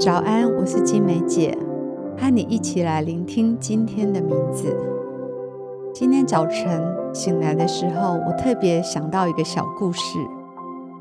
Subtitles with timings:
[0.00, 1.54] 早安，我是金梅姐，
[2.16, 4.74] 和你一起来聆听今天的名字。
[5.92, 10.18] 今天早晨醒来的时候，我特别想到一个小故事。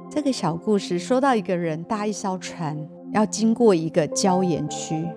[0.10, 2.77] 这个小故事说到一个人搭一艘船，
[3.14, 5.07] 要经过一个礁岩区，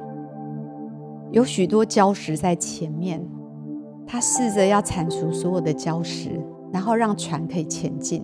[1.32, 3.28] 有许多礁石在前面，
[4.06, 6.40] 他试着要铲除所有的礁石，
[6.72, 8.22] 然后让船可以前进。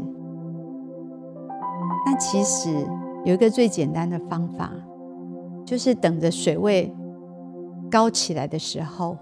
[2.07, 2.71] 但其实
[3.25, 4.71] 有一个最简单的方法。
[5.69, 6.91] 就是等着水位
[7.91, 9.19] 高起来的时候，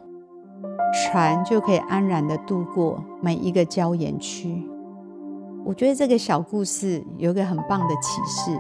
[0.95, 4.63] 船就可以安然的度过每一个礁岩区。
[5.65, 8.57] 我觉得这个小故事有一个很棒的启示，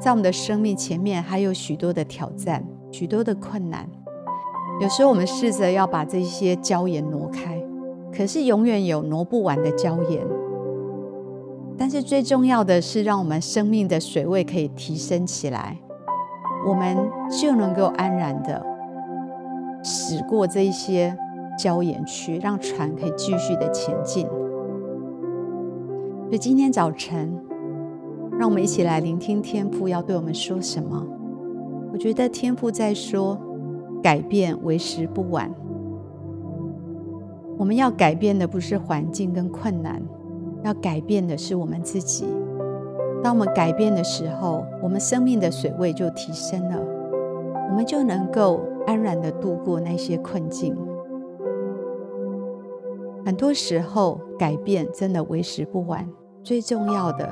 [0.00, 3.86] 在我们的生命前面还有许多的挑战，许多的困难。
[4.80, 7.62] 有时候我们试着要把这些礁岩挪开，
[8.10, 10.26] 可是永远有挪不完的礁岩。
[11.76, 15.76] 但是最重要的是，让我们生命的水位可以提升起来。
[16.66, 16.96] 我们
[17.30, 18.64] 就能够安然的
[19.82, 21.16] 驶过这一些
[21.58, 24.26] 礁岩区，让船可以继续的前进。
[26.26, 27.38] 所以今天早晨，
[28.38, 31.06] 让我们一起来聆听天父要对我们说什么。
[31.92, 33.36] 我觉得天父在说，
[34.02, 35.50] 改变为时不晚。
[37.58, 40.00] 我们要改变的不是环境跟困难，
[40.62, 42.24] 要改变的是我们自己。
[43.22, 46.78] 当我们改变的时候，我们生命的水位就提升了，
[47.68, 50.74] 我们就能够安然的度过那些困境。
[53.24, 56.08] 很多时候，改变真的为时不晚。
[56.42, 57.30] 最重要的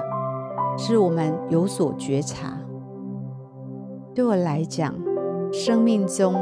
[0.76, 2.60] 是我们有所觉察。
[4.14, 4.94] 对我来讲，
[5.50, 6.34] 生命中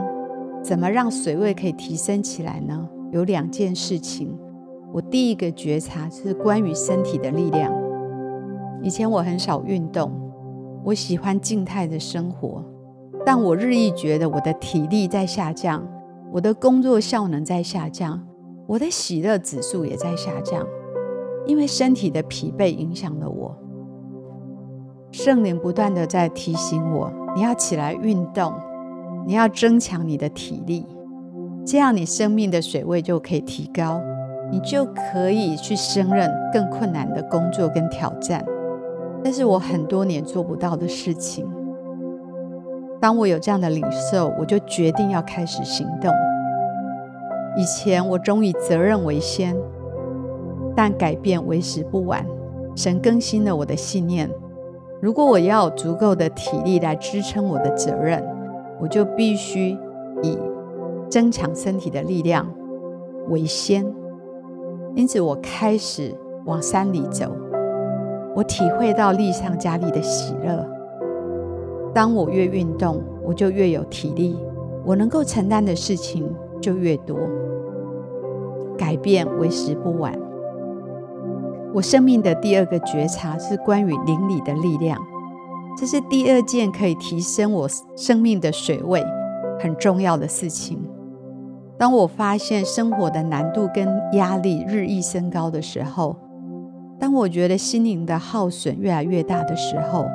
[0.60, 2.88] 怎么让水位可以提升起来呢？
[3.12, 4.36] 有两件事情。
[4.92, 7.72] 我第一个觉察是关于身体的力量。
[8.86, 10.12] 以前我很少运动，
[10.84, 12.64] 我喜欢静态的生活，
[13.24, 15.84] 但我日益觉得我的体力在下降，
[16.32, 18.24] 我的工作效能在下降，
[18.68, 20.64] 我的喜乐指数也在下降，
[21.46, 23.58] 因为身体的疲惫影响了我。
[25.10, 28.54] 圣灵不断地在提醒我，你要起来运动，
[29.26, 30.86] 你要增强你的体力，
[31.66, 34.00] 这样你生命的水位就可以提高，
[34.52, 38.46] 你就可以去胜任更困难的工作跟挑战。
[39.26, 41.44] 这是我很多年做不到的事情。
[43.00, 46.12] 当我有这样的领受，我就决定要开始行动。
[47.56, 49.56] 以前我总以责任为先，
[50.76, 52.24] 但改变为时不晚。
[52.76, 54.30] 神更新了我的信念：
[55.00, 58.24] 如果我要有足够的体力来支撑我的责任，
[58.80, 59.76] 我就必须
[60.22, 60.38] 以
[61.10, 62.46] 增强身体的力量
[63.30, 63.84] 为先。
[64.94, 66.14] 因此，我开始
[66.44, 67.36] 往山里走。
[68.36, 70.62] 我体会到力上加力的喜乐。
[71.94, 74.36] 当我越运动，我就越有体力，
[74.84, 76.30] 我能够承担的事情
[76.60, 77.16] 就越多。
[78.76, 80.12] 改变为时不晚。
[81.72, 85.00] 我生命的第二个觉察是关于灵里的力量，
[85.74, 89.02] 这是第二件可以提升我生命的水位
[89.58, 90.86] 很重要的事情。
[91.78, 96.14] 当我发现生活的难度跟压力日益升高的时候，
[96.98, 100.06] 当我觉得心灵的耗损越来越大的时候，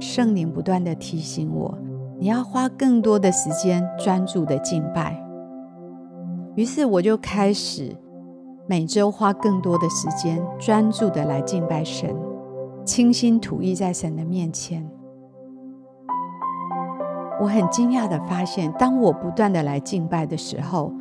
[0.00, 1.76] 圣灵不断的提醒我，
[2.18, 5.22] 你要花更多的时间专注的敬拜。
[6.56, 7.94] 于是我就开始
[8.66, 12.14] 每周花更多的时间专注的来敬拜神，
[12.84, 14.88] 倾心吐意在神的面前。
[17.40, 20.92] 我很惊讶的发现，当我不断的来敬拜的时候，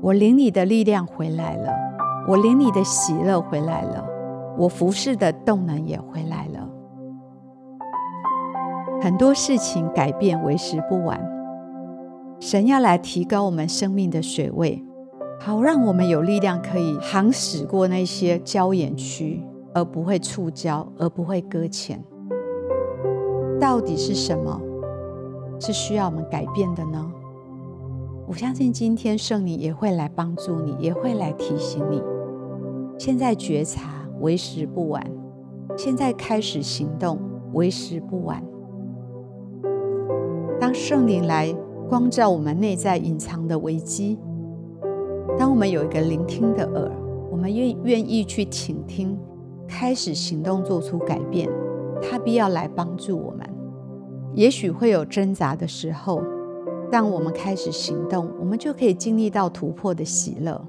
[0.00, 1.72] 我灵里的力量回来了，
[2.26, 4.11] 我灵里的喜乐回来了。
[4.58, 6.68] 我服侍的动能也回来了。
[9.00, 11.20] 很多事情改变为时不晚。
[12.38, 14.84] 神要来提高我们生命的水位，
[15.40, 19.42] 好让我们有力量可以行驶过那些礁岩区，
[19.72, 22.02] 而不会触礁，而不会搁浅。
[23.60, 24.60] 到底是什么
[25.60, 27.12] 是需要我们改变的呢？
[28.26, 32.02] 我相信今天圣灵也会来帮助你，也会来提醒你。
[32.98, 34.01] 现在觉察。
[34.22, 35.04] 为时不晚，
[35.76, 37.18] 现在开始行动，
[37.54, 38.40] 为时不晚。
[40.60, 41.52] 当圣灵来
[41.88, 44.20] 光照我们内在隐藏的危机，
[45.36, 46.92] 当我们有一个聆听的耳，
[47.32, 49.18] 我们愿愿意去倾听，
[49.66, 51.50] 开始行动，做出改变，
[52.00, 53.40] 他必要来帮助我们。
[54.34, 56.22] 也许会有挣扎的时候，
[56.92, 60.64] 当我们开始行动，我们就可以经历到突破的喜乐。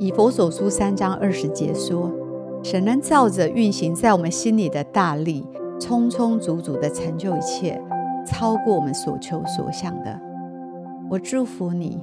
[0.00, 2.10] 以佛所书三章二十节说
[2.64, 5.46] ：“神能照着运行在我们心里的大力，
[5.78, 7.78] 充充足足的成就一切，
[8.26, 10.18] 超过我们所求所想的。
[11.10, 12.00] 我祝福你，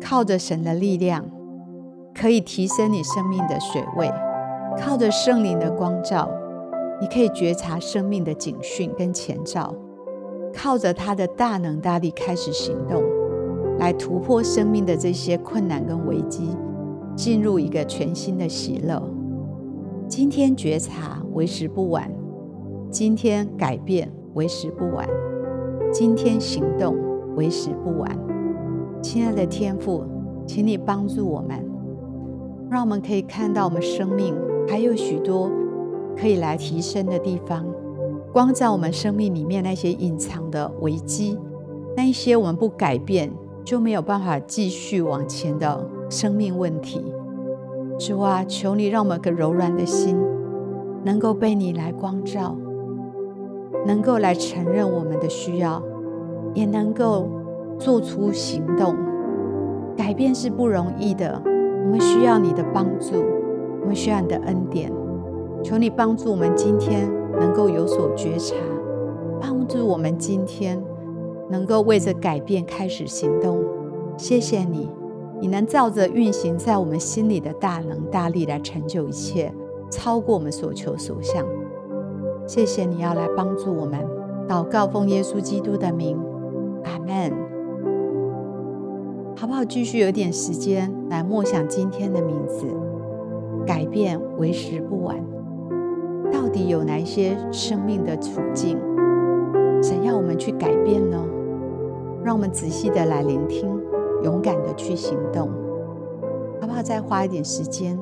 [0.00, 1.24] 靠着神的力量，
[2.12, 4.08] 可以提升你生命的水位；
[4.76, 6.28] 靠着圣灵的光照，
[7.00, 9.72] 你可以觉察生命的警讯跟前兆；
[10.52, 13.00] 靠着他的大能大力开始行动，
[13.78, 16.56] 来突破生命的这些困难跟危机，
[17.20, 18.98] 进入一个全新的喜乐。
[20.08, 22.10] 今天觉察为时不晚，
[22.90, 25.06] 今天改变为时不晚，
[25.92, 26.96] 今天行动
[27.36, 28.18] 为时不晚。
[29.02, 30.02] 亲爱的天父，
[30.46, 31.62] 请你帮助我们，
[32.70, 34.34] 让我们可以看到我们生命
[34.66, 35.50] 还有许多
[36.16, 37.66] 可以来提升的地方，
[38.32, 41.38] 光照我们生命里面那些隐藏的危机，
[41.94, 43.30] 那一些我们不改变
[43.62, 47.14] 就没有办法继续往前的生命问题。
[47.98, 50.18] 主啊，求你让我们个柔软的心
[51.04, 52.54] 能够被你来光照，
[53.86, 55.82] 能够来承认我们的需要，
[56.52, 57.26] 也能够。
[57.78, 58.94] 做出行动，
[59.96, 61.40] 改变是不容易的。
[61.46, 63.14] 我们需要你的帮助，
[63.80, 64.92] 我们需要你的恩典。
[65.64, 67.10] 求你帮助我们今天
[67.40, 68.54] 能够有所觉察，
[69.40, 70.78] 帮助我们今天
[71.48, 73.64] 能够为着改变开始行动。
[74.18, 74.90] 谢谢你，
[75.40, 79.52] 你能照着运行在我们心里的大能大力来成就一切，
[79.90, 81.44] 超过我们所求所想。
[82.46, 83.98] 谢谢你要来帮助我们，
[84.48, 86.18] 祷告奉耶稣基督的名，
[86.84, 87.32] 阿门。
[89.36, 89.64] 好不好？
[89.64, 92.66] 继续有点时间来默想今天的名字，
[93.66, 95.16] 改变为时不晚。
[96.30, 98.78] 到底有哪一些生命的处境，
[99.82, 101.16] 想要我们去改变呢？
[102.22, 103.79] 让我们仔细的来聆听，
[104.22, 105.48] 勇敢的去行动。
[106.60, 106.82] 好不好？
[106.82, 107.98] 再花一点时间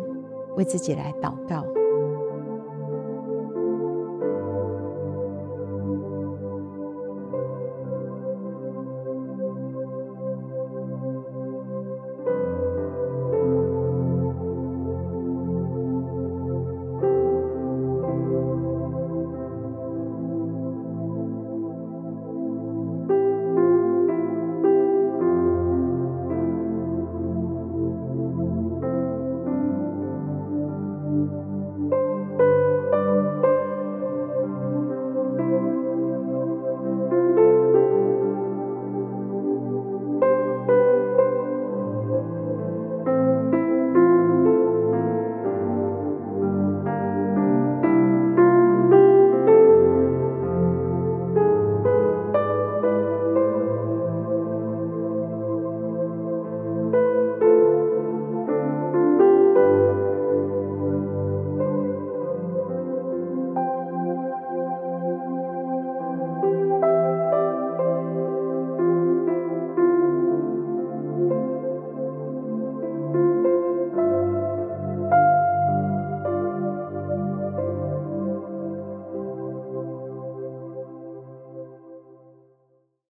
[0.57, 1.65] 为自己来祷告。